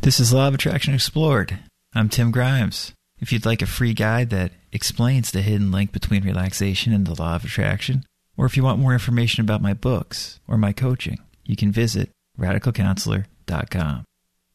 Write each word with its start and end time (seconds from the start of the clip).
This 0.00 0.20
is 0.20 0.32
Law 0.32 0.46
of 0.46 0.54
Attraction 0.54 0.94
Explored. 0.94 1.58
I'm 1.92 2.08
Tim 2.08 2.30
Grimes. 2.30 2.92
If 3.20 3.32
you'd 3.32 3.44
like 3.44 3.62
a 3.62 3.66
free 3.66 3.92
guide 3.92 4.30
that 4.30 4.52
explains 4.70 5.32
the 5.32 5.42
hidden 5.42 5.72
link 5.72 5.90
between 5.90 6.22
relaxation 6.22 6.92
and 6.92 7.04
the 7.04 7.20
law 7.20 7.34
of 7.34 7.44
attraction, 7.44 8.04
or 8.36 8.46
if 8.46 8.56
you 8.56 8.62
want 8.62 8.78
more 8.78 8.92
information 8.92 9.42
about 9.42 9.60
my 9.60 9.74
books 9.74 10.38
or 10.46 10.56
my 10.56 10.72
coaching, 10.72 11.18
you 11.44 11.56
can 11.56 11.72
visit 11.72 12.10
radicalcounselor.com. 12.38 14.04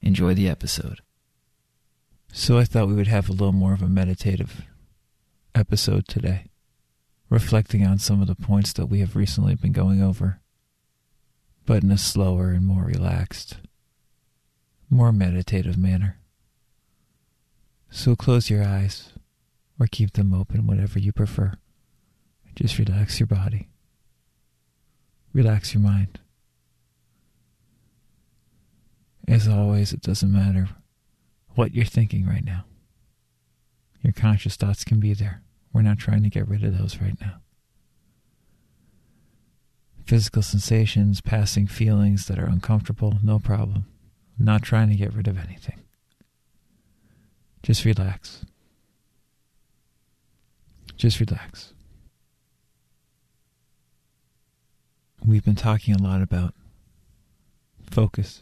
Enjoy 0.01 0.33
the 0.33 0.47
episode. 0.47 1.01
So, 2.31 2.57
I 2.57 2.63
thought 2.63 2.87
we 2.87 2.95
would 2.95 3.07
have 3.07 3.27
a 3.27 3.33
little 3.33 3.51
more 3.51 3.73
of 3.73 3.81
a 3.81 3.89
meditative 3.89 4.63
episode 5.53 6.07
today, 6.07 6.45
reflecting 7.29 7.85
on 7.85 7.99
some 7.99 8.21
of 8.21 8.27
the 8.27 8.35
points 8.35 8.71
that 8.73 8.85
we 8.85 9.01
have 9.01 9.17
recently 9.17 9.55
been 9.55 9.73
going 9.73 10.01
over, 10.01 10.39
but 11.65 11.83
in 11.83 11.91
a 11.91 11.97
slower 11.97 12.51
and 12.51 12.65
more 12.65 12.85
relaxed 12.85 13.57
more 14.93 15.11
meditative 15.11 15.77
manner. 15.77 16.19
So 17.89 18.15
close 18.15 18.49
your 18.49 18.63
eyes 18.63 19.13
or 19.79 19.87
keep 19.87 20.13
them 20.13 20.33
open, 20.33 20.67
whatever 20.67 20.99
you 20.99 21.11
prefer. 21.11 21.53
Just 22.55 22.77
relax 22.77 23.19
your 23.19 23.27
body, 23.27 23.69
relax 25.33 25.73
your 25.73 25.81
mind. 25.81 26.19
As 29.27 29.47
always, 29.47 29.93
it 29.93 30.01
doesn't 30.01 30.31
matter 30.31 30.69
what 31.55 31.73
you're 31.73 31.85
thinking 31.85 32.27
right 32.27 32.45
now. 32.45 32.65
Your 34.01 34.13
conscious 34.13 34.55
thoughts 34.55 34.83
can 34.83 34.99
be 34.99 35.13
there. 35.13 35.41
We're 35.71 35.81
not 35.81 35.97
trying 35.97 36.21
to 36.23 36.29
get 36.29 36.47
rid 36.47 36.63
of 36.63 36.77
those 36.77 36.97
right 37.01 37.19
now. 37.19 37.37
Physical 40.05 40.41
sensations, 40.41 41.21
passing 41.21 41.65
feelings 41.65 42.27
that 42.27 42.37
are 42.37 42.45
uncomfortable, 42.45 43.17
no 43.23 43.39
problem 43.39 43.85
not 44.37 44.61
trying 44.61 44.89
to 44.89 44.95
get 44.95 45.13
rid 45.13 45.27
of 45.27 45.37
anything. 45.37 45.79
Just 47.61 47.85
relax. 47.85 48.45
Just 50.97 51.19
relax. 51.19 51.73
We've 55.25 55.45
been 55.45 55.55
talking 55.55 55.95
a 55.95 56.01
lot 56.01 56.21
about 56.21 56.53
focus. 57.89 58.41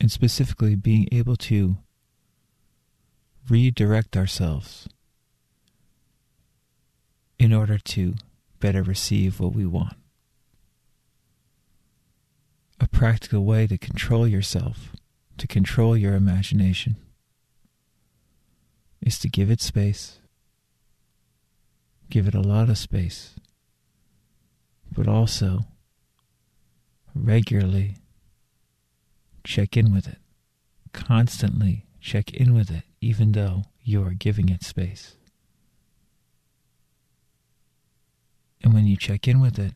And 0.00 0.10
specifically 0.10 0.74
being 0.74 1.08
able 1.12 1.36
to 1.36 1.76
redirect 3.48 4.16
ourselves 4.16 4.88
in 7.38 7.52
order 7.52 7.78
to 7.78 8.14
better 8.58 8.82
receive 8.82 9.38
what 9.38 9.54
we 9.54 9.66
want 9.66 9.96
a 12.82 12.88
practical 12.88 13.44
way 13.44 13.68
to 13.68 13.78
control 13.78 14.26
yourself, 14.26 14.90
to 15.38 15.46
control 15.46 15.96
your 15.96 16.14
imagination, 16.14 16.96
is 19.00 19.20
to 19.20 19.28
give 19.28 19.50
it 19.50 19.60
space. 19.60 20.18
Give 22.10 22.26
it 22.26 22.34
a 22.34 22.40
lot 22.40 22.68
of 22.68 22.76
space. 22.76 23.36
But 24.90 25.06
also, 25.06 25.60
regularly 27.14 27.98
check 29.44 29.76
in 29.76 29.94
with 29.94 30.08
it. 30.08 30.18
Constantly 30.92 31.86
check 32.00 32.34
in 32.34 32.52
with 32.52 32.70
it, 32.70 32.82
even 33.00 33.30
though 33.32 33.62
you 33.80 34.02
are 34.04 34.10
giving 34.10 34.48
it 34.48 34.64
space. 34.64 35.14
And 38.64 38.74
when 38.74 38.86
you 38.86 38.96
check 38.96 39.28
in 39.28 39.40
with 39.40 39.58
it, 39.58 39.74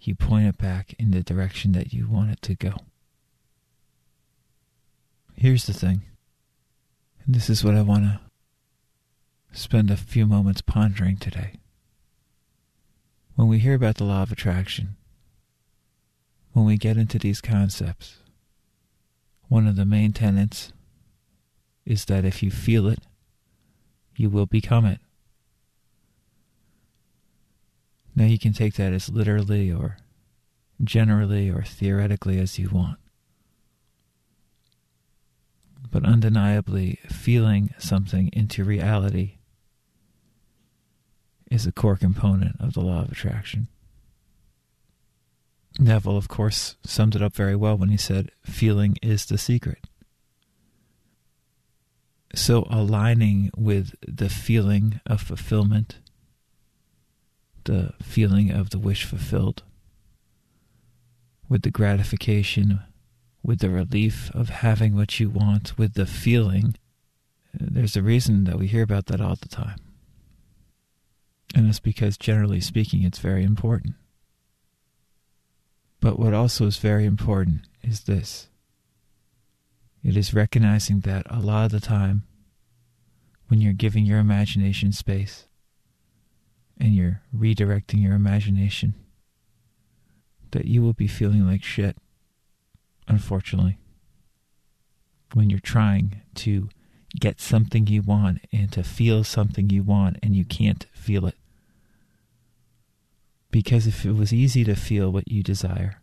you 0.00 0.14
point 0.14 0.46
it 0.46 0.58
back 0.58 0.94
in 0.98 1.10
the 1.10 1.22
direction 1.22 1.72
that 1.72 1.92
you 1.92 2.06
want 2.08 2.30
it 2.30 2.42
to 2.42 2.54
go. 2.54 2.74
Here's 5.34 5.66
the 5.66 5.74
thing, 5.74 6.02
and 7.24 7.34
this 7.34 7.50
is 7.50 7.62
what 7.62 7.74
I 7.74 7.82
want 7.82 8.04
to 8.04 8.20
spend 9.52 9.90
a 9.90 9.96
few 9.96 10.26
moments 10.26 10.60
pondering 10.60 11.16
today. 11.16 11.52
When 13.34 13.48
we 13.48 13.58
hear 13.58 13.74
about 13.74 13.96
the 13.96 14.04
law 14.04 14.22
of 14.22 14.32
attraction, 14.32 14.96
when 16.52 16.64
we 16.64 16.78
get 16.78 16.96
into 16.96 17.18
these 17.18 17.40
concepts, 17.40 18.16
one 19.48 19.66
of 19.66 19.76
the 19.76 19.84
main 19.84 20.12
tenets 20.12 20.72
is 21.84 22.06
that 22.06 22.24
if 22.24 22.42
you 22.42 22.50
feel 22.50 22.88
it, 22.88 23.00
you 24.16 24.30
will 24.30 24.46
become 24.46 24.86
it. 24.86 25.00
Now 28.16 28.24
you 28.24 28.38
can 28.38 28.54
take 28.54 28.74
that 28.74 28.94
as 28.94 29.10
literally 29.10 29.70
or 29.70 29.98
generally 30.82 31.50
or 31.50 31.62
theoretically 31.62 32.38
as 32.38 32.58
you 32.58 32.70
want. 32.70 32.98
But 35.90 36.04
undeniably, 36.04 36.98
feeling 37.08 37.74
something 37.78 38.30
into 38.32 38.64
reality 38.64 39.34
is 41.50 41.66
a 41.66 41.72
core 41.72 41.96
component 41.96 42.56
of 42.58 42.72
the 42.72 42.80
law 42.80 43.02
of 43.02 43.12
attraction. 43.12 43.68
Neville, 45.78 46.16
of 46.16 46.28
course, 46.28 46.76
summed 46.84 47.14
it 47.14 47.22
up 47.22 47.34
very 47.34 47.54
well 47.54 47.76
when 47.76 47.90
he 47.90 47.96
said, 47.98 48.32
Feeling 48.42 48.96
is 49.02 49.26
the 49.26 49.38
secret. 49.38 49.84
So, 52.34 52.66
aligning 52.70 53.50
with 53.56 53.94
the 54.06 54.28
feeling 54.28 55.00
of 55.06 55.20
fulfillment 55.20 55.98
the 57.66 57.92
feeling 58.02 58.50
of 58.50 58.70
the 58.70 58.78
wish 58.78 59.04
fulfilled, 59.04 59.62
with 61.48 61.62
the 61.62 61.70
gratification, 61.70 62.80
with 63.42 63.60
the 63.60 63.70
relief 63.70 64.30
of 64.34 64.48
having 64.48 64.96
what 64.96 65.20
you 65.20 65.30
want, 65.30 65.78
with 65.78 65.94
the 65.94 66.06
feeling. 66.06 66.74
There's 67.54 67.96
a 67.96 68.02
reason 68.02 68.44
that 68.44 68.58
we 68.58 68.66
hear 68.66 68.82
about 68.82 69.06
that 69.06 69.20
all 69.20 69.36
the 69.36 69.48
time. 69.48 69.78
And 71.54 71.68
it's 71.68 71.78
because, 71.78 72.18
generally 72.18 72.60
speaking, 72.60 73.02
it's 73.02 73.18
very 73.18 73.44
important. 73.44 73.94
But 76.00 76.18
what 76.18 76.34
also 76.34 76.66
is 76.66 76.78
very 76.78 77.04
important 77.04 77.62
is 77.82 78.02
this 78.02 78.48
it 80.02 80.16
is 80.16 80.34
recognizing 80.34 81.00
that 81.00 81.26
a 81.28 81.40
lot 81.40 81.66
of 81.66 81.72
the 81.72 81.80
time, 81.80 82.24
when 83.48 83.60
you're 83.60 83.72
giving 83.72 84.06
your 84.06 84.18
imagination 84.18 84.92
space, 84.92 85.46
and 86.78 86.94
you're 86.94 87.22
redirecting 87.34 88.02
your 88.02 88.14
imagination, 88.14 88.94
that 90.50 90.66
you 90.66 90.82
will 90.82 90.92
be 90.92 91.08
feeling 91.08 91.46
like 91.46 91.62
shit, 91.62 91.96
unfortunately, 93.08 93.78
when 95.34 95.50
you're 95.50 95.58
trying 95.58 96.22
to 96.34 96.68
get 97.18 97.40
something 97.40 97.86
you 97.86 98.02
want 98.02 98.40
and 98.52 98.70
to 98.72 98.82
feel 98.82 99.24
something 99.24 99.70
you 99.70 99.82
want 99.82 100.18
and 100.22 100.36
you 100.36 100.44
can't 100.44 100.86
feel 100.92 101.26
it. 101.26 101.36
Because 103.50 103.86
if 103.86 104.04
it 104.04 104.12
was 104.12 104.32
easy 104.32 104.64
to 104.64 104.74
feel 104.74 105.10
what 105.10 105.30
you 105.30 105.42
desire, 105.42 106.00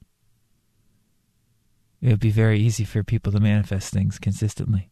it 2.01 2.09
would 2.09 2.19
be 2.19 2.31
very 2.31 2.59
easy 2.59 2.83
for 2.83 3.03
people 3.03 3.31
to 3.31 3.39
manifest 3.39 3.93
things 3.93 4.17
consistently. 4.17 4.89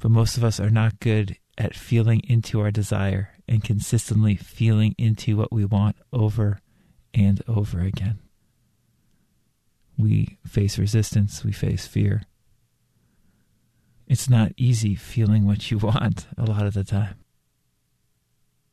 But 0.00 0.10
most 0.10 0.36
of 0.36 0.44
us 0.44 0.58
are 0.58 0.70
not 0.70 0.98
good 1.00 1.36
at 1.56 1.74
feeling 1.74 2.20
into 2.28 2.60
our 2.60 2.70
desire 2.70 3.30
and 3.48 3.62
consistently 3.62 4.36
feeling 4.36 4.94
into 4.98 5.36
what 5.36 5.52
we 5.52 5.64
want 5.64 5.96
over 6.12 6.60
and 7.12 7.42
over 7.46 7.80
again. 7.80 8.18
We 9.96 10.38
face 10.46 10.78
resistance, 10.78 11.44
we 11.44 11.52
face 11.52 11.86
fear. 11.86 12.22
It's 14.06 14.28
not 14.28 14.52
easy 14.56 14.94
feeling 14.94 15.46
what 15.46 15.70
you 15.70 15.78
want 15.82 16.26
a 16.36 16.44
lot 16.44 16.66
of 16.66 16.74
the 16.74 16.84
time. 16.84 17.16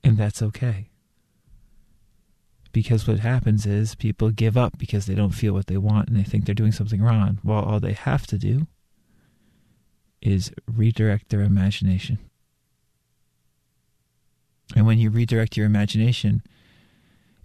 And 0.03 0.18
that's 0.18 0.41
okay. 0.41 0.90
Because 2.72 3.08
what 3.08 3.20
happens 3.20 3.66
is 3.66 3.96
people 3.96 4.31
give 4.31 4.58
up 4.58 4.78
because 4.78 5.06
they 5.06 5.14
don't 5.14 5.31
feel 5.31 5.53
what 5.53 5.68
they 5.68 5.78
want 5.78 6.08
and 6.08 6.18
they 6.18 6.24
think 6.24 6.46
they're 6.46 6.56
doing 6.56 6.72
something 6.72 7.02
wrong, 7.02 7.38
while 7.44 7.64
all 7.64 7.80
they 7.80 7.94
have 7.94 8.26
to 8.28 8.38
do 8.38 8.66
is 10.22 10.52
redirect 10.67 11.29
their 11.29 11.41
imagination 11.41 12.17
and 14.76 14.85
when 14.85 14.97
you 14.97 15.09
redirect 15.09 15.58
your 15.58 15.66
imagination, 15.66 16.44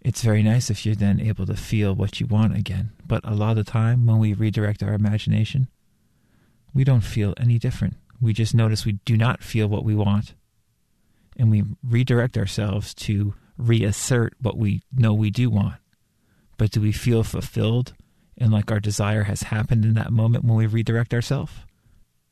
it's 0.00 0.22
very 0.22 0.42
nice 0.42 0.70
if 0.70 0.86
you're 0.86 0.94
then 0.94 1.20
able 1.20 1.46
to 1.46 1.56
feel 1.56 1.94
what 1.94 2.20
you 2.20 2.26
want 2.26 2.56
again. 2.56 2.90
But 3.06 3.24
a 3.24 3.34
lot 3.34 3.58
of 3.58 3.64
the 3.64 3.70
time, 3.70 4.06
when 4.06 4.18
we 4.18 4.32
redirect 4.34 4.82
our 4.82 4.94
imagination, 4.94 5.68
we 6.72 6.84
don't 6.84 7.00
feel 7.00 7.34
any 7.38 7.58
different. 7.58 7.94
We 8.20 8.32
just 8.32 8.54
notice 8.54 8.84
we 8.84 9.00
do 9.04 9.16
not 9.16 9.42
feel 9.42 9.66
what 9.66 9.84
we 9.84 9.94
want. 9.94 10.34
And 11.36 11.50
we 11.50 11.64
redirect 11.82 12.38
ourselves 12.38 12.94
to 12.94 13.34
reassert 13.58 14.34
what 14.40 14.56
we 14.56 14.82
know 14.92 15.12
we 15.12 15.30
do 15.30 15.50
want. 15.50 15.74
But 16.56 16.70
do 16.70 16.80
we 16.80 16.92
feel 16.92 17.22
fulfilled 17.24 17.94
and 18.38 18.52
like 18.52 18.70
our 18.70 18.80
desire 18.80 19.24
has 19.24 19.44
happened 19.44 19.84
in 19.84 19.94
that 19.94 20.12
moment 20.12 20.44
when 20.44 20.56
we 20.56 20.66
redirect 20.66 21.12
ourselves? 21.12 21.52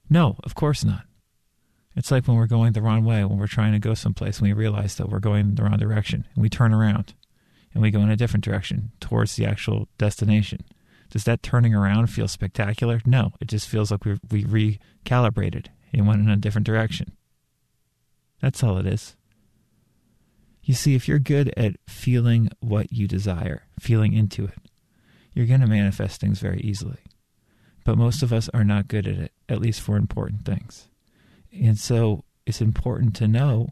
No, 0.09 0.37
of 0.45 0.55
course 0.55 0.85
not. 0.85 1.05
It's 1.97 2.11
like 2.11 2.27
when 2.27 2.37
we're 2.37 2.47
going 2.47 2.73
the 2.73 2.83
wrong 2.83 3.05
way, 3.05 3.25
when 3.25 3.39
we're 3.39 3.47
trying 3.47 3.73
to 3.73 3.79
go 3.79 3.95
someplace 3.95 4.39
and 4.39 4.49
we 4.49 4.53
realize 4.53 4.97
that 4.97 5.09
we're 5.09 5.21
going 5.21 5.55
the 5.55 5.63
wrong 5.63 5.79
direction 5.79 6.27
and 6.35 6.43
we 6.43 6.49
turn 6.49 6.75
around 6.75 7.15
and 7.73 7.83
we 7.83 7.91
go 7.91 8.01
in 8.01 8.11
a 8.11 8.17
different 8.17 8.45
direction 8.45 8.93
towards 9.01 9.37
the 9.37 9.47
actual 9.47 9.89
destination. 9.99 10.65
Does 11.11 11.25
that 11.25 11.43
turning 11.43 11.75
around 11.75 12.09
feel 12.09 12.27
spectacular? 12.27 13.01
No, 13.07 13.33
it 13.41 13.47
just 13.47 13.69
feels 13.69 13.91
like 13.91 14.05
we 14.05 14.19
we 14.31 14.45
recalibrated 14.45 15.67
and 15.93 16.07
went 16.07 16.21
in 16.21 16.31
a 16.31 16.37
different 16.37 16.67
direction. 16.67 17.13
That's 18.41 18.63
all 18.63 18.79
it 18.79 18.87
is. 18.87 19.15
You 20.65 20.75
see, 20.75 20.95
if 20.95 21.07
you're 21.07 21.19
good 21.19 21.53
at 21.57 21.77
feeling 21.87 22.49
what 22.61 22.93
you 22.93 23.07
desire, 23.07 23.65
feeling 23.79 24.15
into 24.15 24.47
it, 24.47 24.59
you're 25.35 25.47
going 25.47 25.61
to 25.61 25.67
manifest 25.67 26.21
things 26.21 26.39
very 26.39 26.61
easily. 26.61 26.99
But 27.85 27.99
most 27.99 28.23
of 28.23 28.33
us 28.33 28.49
are 28.55 28.65
not 28.65 28.89
good 28.89 29.07
at 29.07 29.19
it, 29.19 29.33
at 29.49 29.61
least 29.61 29.83
for 29.83 29.97
important 29.97 30.45
things. 30.47 30.89
And 31.63 31.79
so 31.79 32.25
it's 32.47 32.61
important 32.61 33.15
to 33.17 33.29
know 33.29 33.69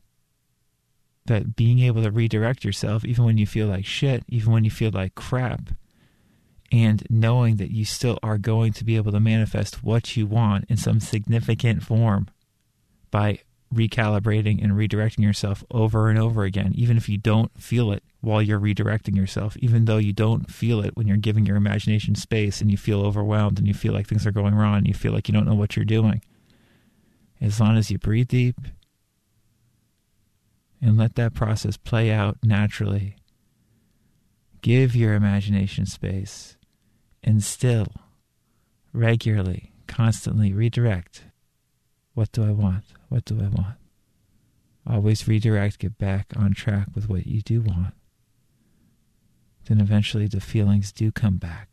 that 1.27 1.55
being 1.57 1.81
able 1.81 2.03
to 2.03 2.11
redirect 2.11 2.65
yourself, 2.65 3.05
even 3.05 3.25
when 3.25 3.39
you 3.39 3.47
feel 3.47 3.67
like 3.67 3.85
shit, 3.85 4.25
even 4.29 4.53
when 4.53 4.65
you 4.65 4.71
feel 4.71 4.91
like 4.91 5.15
crap, 5.15 5.71
and 6.71 7.07
knowing 7.11 7.57
that 7.57 7.71
you 7.71 7.85
still 7.85 8.19
are 8.23 8.39
going 8.39 8.73
to 8.73 8.85
be 8.85 8.97
able 8.97 9.13
to 9.13 9.21
manifest 9.21 9.85
what 9.85 10.17
you 10.17 10.27
want 10.27 10.65
in 10.69 10.77
some 10.77 11.01
significant 11.01 11.83
form 11.83 12.29
by 13.11 13.39
recalibrating 13.73 14.63
and 14.63 14.73
redirecting 14.73 15.23
yourself 15.23 15.65
over 15.71 16.09
and 16.09 16.19
over 16.19 16.45
again, 16.45 16.73
even 16.75 16.97
if 16.97 17.09
you 17.09 17.19
don't 17.19 17.51
feel 17.61 17.93
it 17.93 18.03
while 18.21 18.41
you're 18.41 18.61
redirecting 18.61 19.17
yourself, 19.17 19.57
even 19.59 19.85
though 19.85 19.99
you 19.99 20.13
don't 20.13 20.51
feel 20.51 20.81
it 20.81 20.97
when 20.97 21.07
you're 21.07 21.17
giving 21.17 21.47
your 21.47 21.57
imagination 21.57 22.15
space 22.15 22.61
and 22.61 22.71
you 22.71 22.77
feel 22.77 23.05
overwhelmed 23.05 23.59
and 23.59 23.67
you 23.67 23.75
feel 23.75 23.93
like 23.93 24.07
things 24.07 24.27
are 24.27 24.33
going 24.33 24.55
wrong 24.55 24.79
and 24.79 24.87
you 24.87 24.95
feel 24.95 25.13
like 25.13 25.29
you 25.29 25.35
don't 25.35 25.47
know 25.47 25.55
what 25.55 25.77
you're 25.77 25.85
doing. 25.85 26.23
As 27.43 27.59
long 27.59 27.77
as 27.77 27.91
you 27.91 27.99
breathe 27.99 28.29
deep 28.29 28.61
and 30.81 30.97
let 30.97 31.17
that 31.17 31.35
process 31.35 31.77
play 31.77 32.13
out 32.13 32.39
naturally, 32.45 33.17
give 34.61 34.95
your 34.95 35.15
imagination 35.15 35.85
space 35.85 36.57
and 37.25 37.43
still, 37.43 37.89
regularly, 38.93 39.73
constantly 39.89 40.53
redirect. 40.53 41.25
What 42.15 42.31
do 42.31 42.45
I 42.45 42.53
want? 42.53 42.85
What 43.09 43.25
do 43.25 43.41
I 43.41 43.49
want? 43.49 43.77
Always 44.87 45.27
redirect, 45.27 45.81
get 45.81 45.99
back 45.99 46.33
on 46.37 46.55
track 46.55 46.89
with 46.95 47.09
what 47.09 47.27
you 47.27 47.43
do 47.43 47.61
want. 47.61 47.95
Then 49.65 49.81
eventually 49.81 50.29
the 50.29 50.41
feelings 50.41 50.93
do 50.93 51.11
come 51.11 51.39
back. 51.39 51.69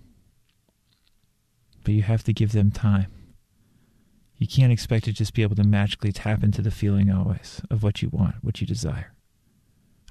But 1.84 1.94
you 1.94 2.02
have 2.02 2.24
to 2.24 2.34
give 2.34 2.54
them 2.54 2.72
time. 2.72 3.12
You 4.40 4.48
can't 4.48 4.72
expect 4.72 5.06
to 5.06 5.14
just 5.14 5.36
be 5.36 5.44
able 5.44 5.58
to 5.58 5.64
magically 5.64 6.12
tap 6.12 6.44
into 6.44 6.64
the 6.64 6.72
feeling 6.72 7.12
always 7.12 7.62
of 7.70 7.84
what 7.84 8.02
you 8.02 8.10
want, 8.10 8.38
what 8.42 8.60
you 8.60 8.66
desire. 8.66 9.14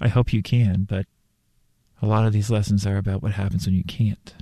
I 0.00 0.06
hope 0.06 0.32
you 0.32 0.42
can, 0.42 0.84
but 0.84 1.06
a 2.00 2.06
lot 2.06 2.26
of 2.26 2.32
these 2.32 2.50
lessons 2.50 2.86
are 2.86 2.98
about 2.98 3.22
what 3.22 3.32
happens 3.32 3.66
when 3.66 3.74
you 3.74 3.82
can't 3.82 4.34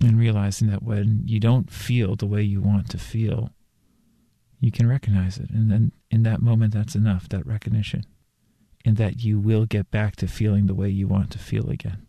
and 0.00 0.18
realizing 0.18 0.68
that 0.70 0.82
when 0.82 1.22
you 1.26 1.38
don't 1.38 1.70
feel 1.70 2.16
the 2.16 2.26
way 2.26 2.42
you 2.42 2.60
want 2.60 2.88
to 2.90 2.98
feel, 2.98 3.50
you 4.58 4.72
can 4.72 4.88
recognize 4.88 5.38
it. 5.38 5.50
And 5.50 5.70
then 5.70 5.92
in 6.10 6.22
that 6.22 6.40
moment, 6.40 6.72
that's 6.72 6.94
enough, 6.94 7.28
that 7.28 7.46
recognition. 7.46 8.04
And 8.84 8.96
that 8.96 9.22
you 9.22 9.38
will 9.38 9.66
get 9.66 9.90
back 9.90 10.16
to 10.16 10.26
feeling 10.26 10.66
the 10.66 10.74
way 10.74 10.88
you 10.88 11.06
want 11.06 11.30
to 11.32 11.38
feel 11.38 11.68
again. 11.68 12.06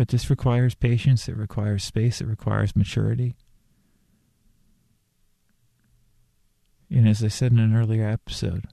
But 0.00 0.08
this 0.08 0.30
requires 0.30 0.74
patience, 0.74 1.28
it 1.28 1.36
requires 1.36 1.84
space, 1.84 2.22
it 2.22 2.26
requires 2.26 2.74
maturity. 2.74 3.36
And 6.90 7.06
as 7.06 7.22
I 7.22 7.28
said 7.28 7.52
in 7.52 7.58
an 7.58 7.76
earlier 7.76 8.08
episode, 8.08 8.64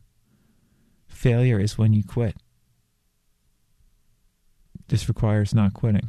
failure 1.06 1.60
is 1.60 1.78
when 1.78 1.92
you 1.92 2.02
quit. 2.02 2.38
This 4.88 5.10
requires 5.10 5.54
not 5.54 5.74
quitting. 5.74 6.08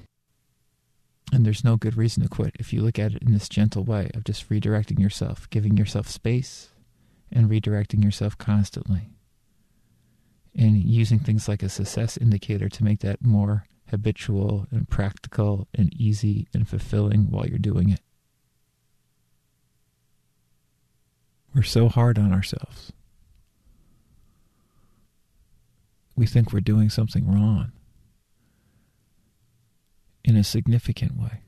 And 1.32 1.44
there's 1.44 1.64
no 1.64 1.76
good 1.76 1.96
reason 1.96 2.22
to 2.22 2.28
quit 2.28 2.54
if 2.60 2.72
you 2.72 2.82
look 2.82 3.00
at 3.00 3.14
it 3.14 3.22
in 3.24 3.32
this 3.32 3.48
gentle 3.48 3.82
way 3.82 4.12
of 4.14 4.22
just 4.22 4.48
redirecting 4.48 5.00
yourself, 5.00 5.50
giving 5.50 5.76
yourself 5.76 6.06
space, 6.08 6.68
and 7.32 7.50
redirecting 7.50 8.04
yourself 8.04 8.38
constantly. 8.38 9.10
And 10.54 10.76
using 10.76 11.18
things 11.18 11.48
like 11.48 11.64
a 11.64 11.68
success 11.68 12.16
indicator 12.16 12.68
to 12.68 12.84
make 12.84 13.00
that 13.00 13.24
more 13.24 13.64
habitual 13.90 14.66
and 14.70 14.88
practical 14.88 15.68
and 15.74 15.92
easy 15.94 16.48
and 16.52 16.68
fulfilling 16.68 17.30
while 17.30 17.46
you're 17.46 17.58
doing 17.58 17.90
it. 17.90 18.00
We're 21.54 21.62
so 21.62 21.88
hard 21.88 22.18
on 22.18 22.32
ourselves. 22.32 22.92
We 26.14 26.26
think 26.26 26.52
we're 26.52 26.60
doing 26.60 26.90
something 26.90 27.26
wrong 27.26 27.72
in 30.24 30.36
a 30.36 30.44
significant 30.44 31.18
way. 31.18 31.42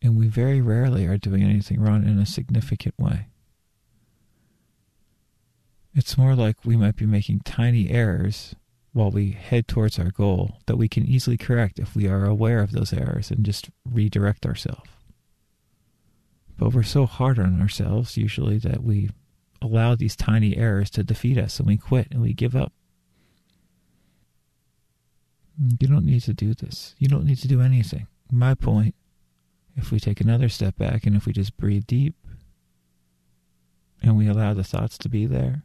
And 0.00 0.16
we 0.16 0.26
very 0.26 0.60
rarely 0.60 1.06
are 1.06 1.18
doing 1.18 1.42
anything 1.42 1.80
wrong 1.80 2.04
in 2.06 2.18
a 2.18 2.26
significant 2.26 2.94
way. 2.98 3.28
It's 5.94 6.16
more 6.16 6.34
like 6.34 6.64
we 6.64 6.76
might 6.76 6.96
be 6.96 7.06
making 7.06 7.40
tiny 7.40 7.90
errors 7.90 8.54
while 8.92 9.10
we 9.10 9.32
head 9.32 9.66
towards 9.68 9.98
our 9.98 10.10
goal 10.10 10.58
that 10.66 10.76
we 10.76 10.88
can 10.88 11.06
easily 11.06 11.36
correct 11.36 11.78
if 11.78 11.94
we 11.94 12.06
are 12.06 12.24
aware 12.24 12.60
of 12.60 12.72
those 12.72 12.92
errors 12.92 13.30
and 13.30 13.44
just 13.44 13.70
redirect 13.90 14.44
ourselves. 14.44 14.90
But 16.58 16.74
we're 16.74 16.82
so 16.82 17.06
hard 17.06 17.38
on 17.38 17.60
ourselves 17.60 18.16
usually 18.16 18.58
that 18.58 18.82
we 18.82 19.10
allow 19.60 19.94
these 19.94 20.16
tiny 20.16 20.56
errors 20.56 20.90
to 20.90 21.02
defeat 21.02 21.38
us 21.38 21.58
and 21.58 21.66
we 21.66 21.76
quit 21.76 22.08
and 22.10 22.20
we 22.20 22.34
give 22.34 22.54
up. 22.54 22.72
You 25.80 25.88
don't 25.88 26.04
need 26.04 26.22
to 26.22 26.34
do 26.34 26.54
this. 26.54 26.94
You 26.98 27.08
don't 27.08 27.24
need 27.24 27.38
to 27.38 27.48
do 27.48 27.60
anything 27.60 28.06
my 28.32 28.54
point, 28.54 28.94
if 29.76 29.92
we 29.92 30.00
take 30.00 30.20
another 30.20 30.48
step 30.48 30.76
back 30.76 31.06
and 31.06 31.14
if 31.14 31.26
we 31.26 31.32
just 31.32 31.56
breathe 31.56 31.86
deep 31.86 32.14
and 34.02 34.16
we 34.16 34.26
allow 34.26 34.54
the 34.54 34.64
thoughts 34.64 34.98
to 34.98 35.08
be 35.08 35.26
there 35.26 35.62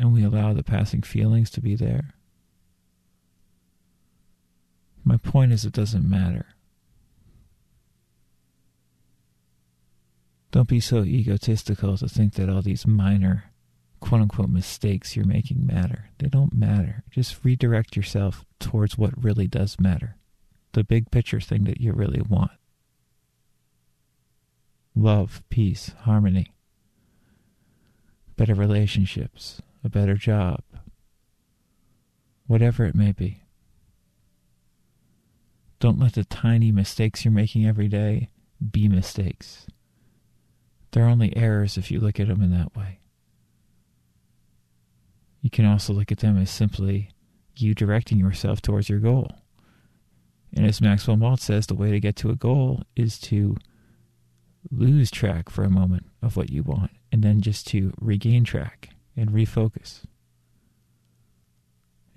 and 0.00 0.12
we 0.12 0.24
allow 0.24 0.52
the 0.52 0.64
passing 0.64 1.02
feelings 1.02 1.50
to 1.50 1.60
be 1.60 1.76
there, 1.76 2.14
my 5.04 5.16
point 5.16 5.52
is 5.52 5.64
it 5.64 5.72
doesn't 5.72 6.08
matter. 6.08 6.46
Don't 10.50 10.68
be 10.68 10.80
so 10.80 11.04
egotistical 11.04 11.96
to 11.96 12.08
think 12.08 12.34
that 12.34 12.48
all 12.48 12.62
these 12.62 12.86
minor 12.86 13.44
quote 14.00 14.22
unquote 14.22 14.48
mistakes 14.50 15.14
you're 15.14 15.24
making 15.24 15.66
matter. 15.66 16.10
They 16.18 16.28
don't 16.28 16.54
matter. 16.54 17.04
Just 17.10 17.44
redirect 17.44 17.96
yourself 17.96 18.44
towards 18.58 18.98
what 18.98 19.22
really 19.22 19.46
does 19.46 19.78
matter 19.78 20.16
the 20.72 20.84
big 20.84 21.10
picture 21.10 21.40
thing 21.40 21.64
that 21.64 21.80
you 21.80 21.92
really 21.92 22.22
want 22.22 22.52
love, 24.94 25.42
peace, 25.48 25.92
harmony, 26.00 26.52
better 28.36 28.54
relationships, 28.54 29.62
a 29.82 29.88
better 29.88 30.14
job, 30.14 30.62
whatever 32.46 32.84
it 32.84 32.94
may 32.94 33.12
be. 33.12 33.42
Don't 35.78 35.98
let 35.98 36.12
the 36.12 36.24
tiny 36.24 36.70
mistakes 36.70 37.24
you're 37.24 37.32
making 37.32 37.66
every 37.66 37.88
day 37.88 38.28
be 38.70 38.88
mistakes. 38.88 39.66
They're 40.92 41.06
only 41.06 41.34
errors 41.36 41.78
if 41.78 41.90
you 41.90 42.00
look 42.00 42.20
at 42.20 42.28
them 42.28 42.42
in 42.42 42.50
that 42.50 42.76
way. 42.76 43.00
You 45.40 45.48
can 45.48 45.64
also 45.64 45.92
look 45.92 46.12
at 46.12 46.18
them 46.18 46.36
as 46.36 46.50
simply 46.50 47.10
you 47.56 47.74
directing 47.74 48.18
yourself 48.18 48.60
towards 48.60 48.88
your 48.88 48.98
goal. 48.98 49.30
And 50.54 50.66
as 50.66 50.80
Maxwell 50.80 51.16
Maltz 51.16 51.40
says, 51.40 51.66
the 51.66 51.74
way 51.74 51.90
to 51.90 52.00
get 52.00 52.16
to 52.16 52.30
a 52.30 52.36
goal 52.36 52.82
is 52.96 53.18
to 53.20 53.56
lose 54.70 55.10
track 55.10 55.48
for 55.48 55.64
a 55.64 55.70
moment 55.70 56.06
of 56.20 56.36
what 56.36 56.50
you 56.50 56.62
want 56.62 56.90
and 57.10 57.22
then 57.22 57.40
just 57.40 57.66
to 57.68 57.94
regain 58.00 58.44
track 58.44 58.90
and 59.20 59.30
refocus. 59.30 60.04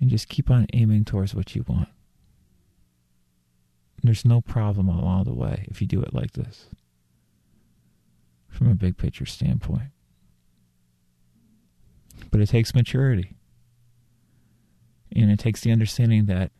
And 0.00 0.08
just 0.08 0.28
keep 0.28 0.50
on 0.50 0.66
aiming 0.72 1.04
towards 1.04 1.34
what 1.34 1.54
you 1.54 1.64
want. 1.68 1.90
There's 4.02 4.24
no 4.24 4.40
problem 4.40 4.88
along 4.88 5.24
the 5.24 5.34
way 5.34 5.66
if 5.68 5.80
you 5.80 5.86
do 5.86 6.00
it 6.02 6.14
like 6.14 6.32
this, 6.32 6.66
from 8.48 8.70
a 8.70 8.74
big 8.74 8.96
picture 8.96 9.26
standpoint. 9.26 9.90
But 12.30 12.40
it 12.40 12.48
takes 12.48 12.74
maturity. 12.74 13.36
And 15.14 15.30
it 15.30 15.38
takes 15.38 15.60
the 15.60 15.72
understanding 15.72 16.26
that 16.26 16.52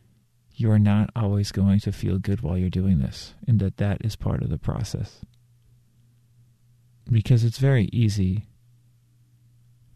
you 0.53 0.71
are 0.71 0.79
not 0.79 1.09
always 1.15 1.51
going 1.51 1.79
to 1.81 1.91
feel 1.91 2.17
good 2.17 2.41
while 2.41 2.57
you're 2.57 2.69
doing 2.69 2.99
this, 2.99 3.33
and 3.47 3.59
that 3.59 3.77
that 3.77 3.97
is 4.05 4.15
part 4.15 4.41
of 4.41 4.49
the 4.49 4.57
process. 4.57 5.21
Because 7.11 7.43
it's 7.43 7.57
very 7.57 7.89
easy 7.91 8.47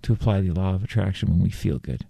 to 0.01 0.13
apply 0.13 0.41
the 0.41 0.51
law 0.51 0.73
of 0.73 0.83
attraction 0.83 1.29
when 1.29 1.41
we 1.41 1.49
feel 1.49 1.79
good. 1.79 2.05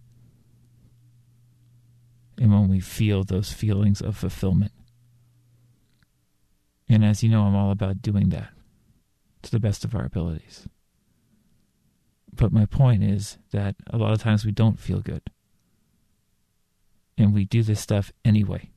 And 2.38 2.51
when 2.51 2.69
we 2.69 2.79
feel 2.79 3.24
those 3.24 3.51
feelings 3.51 4.01
of 4.01 4.15
fulfillment. 4.15 4.72
And 6.88 7.03
as 7.03 7.22
you 7.24 7.29
know, 7.29 7.43
I'm 7.43 7.55
all 7.55 7.72
about 7.72 8.01
doing 8.01 8.29
that 8.29 8.51
to 9.43 9.51
the 9.51 9.60
best 9.60 9.84
of 9.84 9.93
our 9.93 10.05
abilities. 10.05 10.67
But 12.34 12.51
my 12.51 12.65
point 12.65 13.03
is 13.03 13.38
that 13.51 13.75
a 13.88 13.98
lot 13.98 14.13
of 14.13 14.22
times 14.22 14.46
we 14.46 14.51
don't 14.51 14.79
feel 14.79 15.01
good 15.01 15.24
and 17.17 17.34
we 17.34 17.43
do 17.43 17.62
this 17.63 17.81
stuff 17.81 18.12
anyway. 18.24 18.72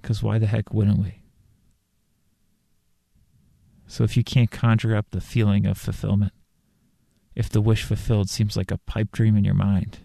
Because 0.00 0.22
why 0.22 0.38
the 0.38 0.46
heck 0.46 0.72
wouldn't 0.72 0.98
we? 0.98 1.20
So 3.86 4.04
if 4.04 4.16
you 4.16 4.24
can't 4.24 4.50
conjure 4.50 4.96
up 4.96 5.10
the 5.10 5.20
feeling 5.20 5.66
of 5.66 5.76
fulfillment, 5.76 6.32
if 7.34 7.48
the 7.48 7.60
wish 7.60 7.84
fulfilled 7.84 8.28
seems 8.28 8.56
like 8.56 8.70
a 8.70 8.78
pipe 8.78 9.12
dream 9.12 9.36
in 9.36 9.44
your 9.44 9.54
mind, 9.54 9.98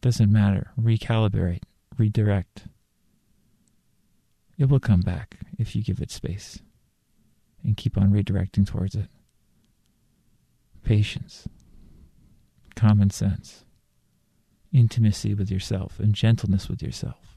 doesn't 0.00 0.32
matter. 0.32 0.70
Recalibrate, 0.80 1.62
redirect. 1.98 2.64
It 4.58 4.68
will 4.68 4.80
come 4.80 5.00
back 5.00 5.38
if 5.58 5.74
you 5.74 5.82
give 5.82 6.00
it 6.00 6.10
space 6.10 6.60
and 7.64 7.76
keep 7.76 7.98
on 7.98 8.10
redirecting 8.10 8.66
towards 8.66 8.94
it. 8.94 9.08
Patience, 10.82 11.48
common 12.74 13.10
sense, 13.10 13.64
intimacy 14.72 15.34
with 15.34 15.50
yourself, 15.50 15.98
and 15.98 16.14
gentleness 16.14 16.68
with 16.68 16.82
yourself. 16.82 17.36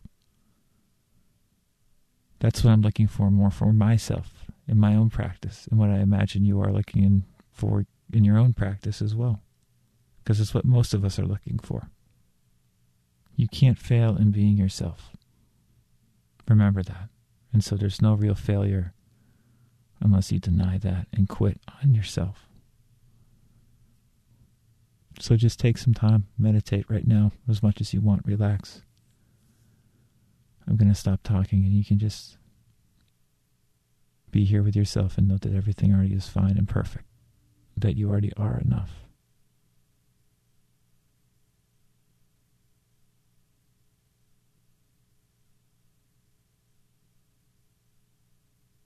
That's 2.40 2.64
what 2.64 2.72
I'm 2.72 2.82
looking 2.82 3.08
for 3.08 3.32
more 3.32 3.52
for 3.52 3.72
myself 3.74 4.46
in 4.68 4.80
my 4.80 4.96
own 4.96 5.10
practice 5.10 5.68
and 5.70 5.80
what 5.80 5.90
I 5.90 6.00
imagine 6.00 6.46
you 6.46 6.62
are 6.62 6.72
looking 6.72 7.04
in 7.04 7.24
for 7.52 7.86
in 8.16 8.24
your 8.24 8.38
own 8.38 8.54
practice 8.54 9.02
as 9.02 9.16
well. 9.16 9.42
Because 10.24 10.40
it's 10.40 10.54
what 10.54 10.66
most 10.66 10.94
of 10.94 11.04
us 11.04 11.20
are 11.20 11.26
looking 11.26 11.60
for. 11.60 11.90
You 13.36 13.48
can't 13.48 13.78
fail 13.80 14.16
in 14.16 14.32
being 14.32 14.58
yourself. 14.58 15.12
Remember 16.48 16.84
that. 16.84 17.10
And 17.52 17.64
so 17.64 17.76
there's 17.76 18.02
no 18.02 18.14
real 18.14 18.36
failure 18.36 18.94
unless 20.02 20.32
you 20.32 20.40
deny 20.40 20.78
that 20.80 21.08
and 21.14 21.30
quit 21.30 21.60
on 21.82 21.94
yourself. 21.94 22.48
So 25.20 25.36
just 25.36 25.60
take 25.60 25.78
some 25.78 25.94
time, 25.94 26.28
meditate 26.38 26.90
right 26.90 27.08
now 27.08 27.32
as 27.48 27.62
much 27.62 27.80
as 27.80 27.94
you 27.94 28.02
want, 28.02 28.26
relax. 28.26 28.82
I'm 30.68 30.76
going 30.76 30.90
to 30.90 30.96
stop 30.96 31.22
talking 31.24 31.64
and 31.64 31.74
you 31.74 31.84
can 31.84 32.00
just 32.00 32.38
be 34.32 34.46
here 34.46 34.64
with 34.64 34.76
yourself 34.76 35.18
and 35.18 35.28
know 35.28 35.38
that 35.38 35.54
everything 35.54 35.94
already 35.94 36.14
is 36.14 36.28
fine 36.28 36.58
and 36.58 36.68
perfect, 36.68 37.06
that 37.78 37.98
you 37.98 38.10
already 38.10 38.34
are 38.38 38.60
enough. 38.60 39.03